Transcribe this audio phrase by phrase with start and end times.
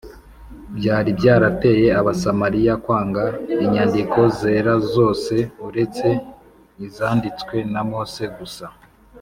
[0.77, 3.23] byari byarateye Abasamariya kwanga
[3.63, 5.35] inyandiko zera zose
[5.67, 6.07] uretse
[6.87, 8.65] izanditswe na Mose gusa